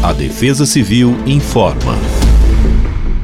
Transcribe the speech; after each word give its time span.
A 0.00 0.12
Defesa 0.12 0.64
Civil 0.64 1.10
informa. 1.26 1.96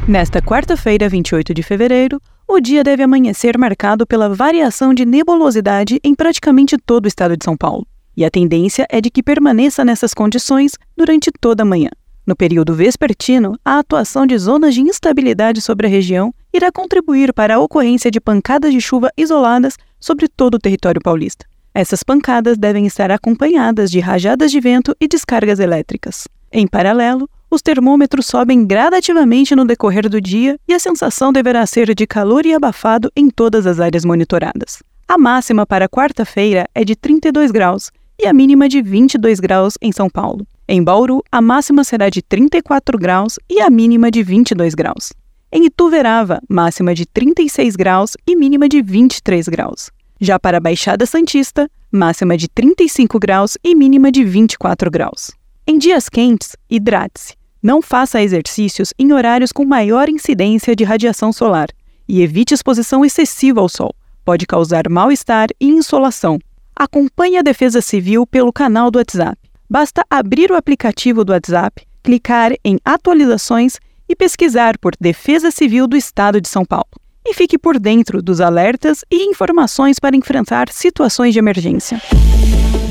Nesta 0.08 0.42
quarta-feira, 0.42 1.08
28 1.08 1.54
de 1.54 1.62
fevereiro, 1.62 2.20
o 2.48 2.58
dia 2.58 2.82
deve 2.82 3.00
amanhecer 3.04 3.56
marcado 3.56 4.04
pela 4.04 4.28
variação 4.28 4.92
de 4.92 5.06
nebulosidade 5.06 6.00
em 6.02 6.16
praticamente 6.16 6.76
todo 6.76 7.04
o 7.04 7.08
estado 7.08 7.36
de 7.36 7.44
São 7.44 7.56
Paulo. 7.56 7.86
E 8.16 8.24
a 8.24 8.30
tendência 8.30 8.88
é 8.90 9.00
de 9.00 9.08
que 9.08 9.22
permaneça 9.22 9.84
nessas 9.84 10.12
condições 10.12 10.72
durante 10.96 11.30
toda 11.40 11.62
a 11.62 11.66
manhã. 11.66 11.90
No 12.26 12.34
período 12.34 12.74
vespertino, 12.74 13.56
a 13.64 13.78
atuação 13.78 14.26
de 14.26 14.36
zonas 14.36 14.74
de 14.74 14.80
instabilidade 14.80 15.60
sobre 15.60 15.86
a 15.86 15.90
região 15.90 16.34
irá 16.52 16.72
contribuir 16.72 17.32
para 17.32 17.54
a 17.54 17.60
ocorrência 17.60 18.10
de 18.10 18.20
pancadas 18.20 18.72
de 18.72 18.80
chuva 18.80 19.10
isoladas 19.16 19.76
sobre 20.00 20.26
todo 20.26 20.56
o 20.56 20.58
território 20.60 21.00
paulista. 21.00 21.46
Essas 21.74 22.04
pancadas 22.04 22.56
devem 22.56 22.86
estar 22.86 23.10
acompanhadas 23.10 23.90
de 23.90 23.98
rajadas 23.98 24.52
de 24.52 24.60
vento 24.60 24.94
e 25.00 25.08
descargas 25.08 25.58
elétricas. 25.58 26.28
Em 26.52 26.68
paralelo, 26.68 27.28
os 27.50 27.60
termômetros 27.60 28.26
sobem 28.26 28.64
gradativamente 28.64 29.56
no 29.56 29.64
decorrer 29.64 30.08
do 30.08 30.20
dia 30.20 30.56
e 30.68 30.72
a 30.72 30.78
sensação 30.78 31.32
deverá 31.32 31.66
ser 31.66 31.92
de 31.92 32.06
calor 32.06 32.46
e 32.46 32.54
abafado 32.54 33.10
em 33.16 33.28
todas 33.28 33.66
as 33.66 33.80
áreas 33.80 34.04
monitoradas. 34.04 34.84
A 35.08 35.18
máxima 35.18 35.66
para 35.66 35.88
quarta-feira 35.88 36.68
é 36.76 36.84
de 36.84 36.94
32 36.94 37.50
graus 37.50 37.90
e 38.20 38.24
a 38.24 38.32
mínima 38.32 38.68
de 38.68 38.80
22 38.80 39.40
graus 39.40 39.74
em 39.82 39.90
São 39.90 40.08
Paulo. 40.08 40.46
Em 40.68 40.82
Bauru, 40.82 41.24
a 41.30 41.42
máxima 41.42 41.82
será 41.82 42.08
de 42.08 42.22
34 42.22 42.96
graus 42.96 43.36
e 43.50 43.60
a 43.60 43.68
mínima 43.68 44.12
de 44.12 44.22
22 44.22 44.74
graus. 44.74 45.12
Em 45.52 45.66
Ituverava, 45.66 46.40
máxima 46.48 46.94
de 46.94 47.04
36 47.04 47.74
graus 47.74 48.16
e 48.26 48.36
mínima 48.36 48.68
de 48.68 48.80
23 48.80 49.48
graus. 49.48 49.90
Já 50.20 50.38
para 50.38 50.58
a 50.58 50.60
Baixada 50.60 51.06
Santista, 51.06 51.68
máxima 51.90 52.36
de 52.36 52.48
35 52.48 53.18
graus 53.18 53.58
e 53.62 53.74
mínima 53.74 54.10
de 54.12 54.24
24 54.24 54.90
graus. 54.90 55.32
Em 55.66 55.78
dias 55.78 56.08
quentes, 56.08 56.56
hidrate-se. 56.68 57.34
Não 57.62 57.80
faça 57.80 58.22
exercícios 58.22 58.92
em 58.98 59.12
horários 59.12 59.50
com 59.50 59.64
maior 59.64 60.08
incidência 60.08 60.76
de 60.76 60.84
radiação 60.84 61.32
solar 61.32 61.68
e 62.06 62.20
evite 62.20 62.52
exposição 62.52 63.04
excessiva 63.04 63.60
ao 63.60 63.68
sol. 63.68 63.94
Pode 64.24 64.46
causar 64.46 64.88
mal-estar 64.88 65.48
e 65.60 65.66
insolação. 65.66 66.38
Acompanhe 66.76 67.38
a 67.38 67.42
Defesa 67.42 67.80
Civil 67.80 68.26
pelo 68.26 68.52
canal 68.52 68.90
do 68.90 68.98
WhatsApp. 68.98 69.38
Basta 69.68 70.04
abrir 70.10 70.50
o 70.50 70.56
aplicativo 70.56 71.24
do 71.24 71.32
WhatsApp, 71.32 71.86
clicar 72.02 72.52
em 72.64 72.78
Atualizações 72.84 73.78
e 74.08 74.14
pesquisar 74.14 74.78
por 74.78 74.92
Defesa 75.00 75.50
Civil 75.50 75.86
do 75.86 75.96
Estado 75.96 76.40
de 76.40 76.48
São 76.48 76.64
Paulo. 76.64 76.90
E 77.26 77.32
fique 77.32 77.56
por 77.56 77.78
dentro 77.78 78.20
dos 78.20 78.38
alertas 78.38 79.02
e 79.10 79.24
informações 79.24 79.98
para 79.98 80.14
enfrentar 80.14 80.68
situações 80.70 81.32
de 81.32 81.38
emergência. 81.38 82.00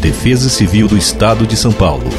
Defesa 0.02 0.50
Civil 0.50 0.88
do 0.88 0.98
Estado 0.98 1.46
de 1.46 1.56
São 1.56 1.72
Paulo. 1.72 2.10